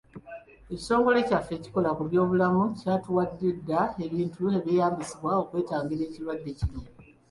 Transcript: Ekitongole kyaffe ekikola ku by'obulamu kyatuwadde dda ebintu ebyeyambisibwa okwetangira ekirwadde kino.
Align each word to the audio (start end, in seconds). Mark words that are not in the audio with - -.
Ekitongole 0.73 1.19
kyaffe 1.27 1.53
ekikola 1.57 1.89
ku 1.97 2.01
by'obulamu 2.09 2.63
kyatuwadde 2.79 3.49
dda 3.59 3.81
ebintu 4.05 4.41
ebyeyambisibwa 4.57 5.31
okwetangira 5.43 6.01
ekirwadde 6.05 6.51
kino. 6.59 6.81